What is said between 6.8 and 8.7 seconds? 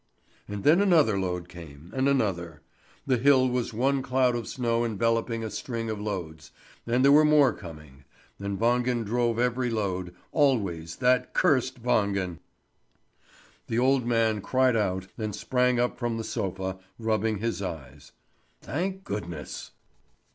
and there were more coming; and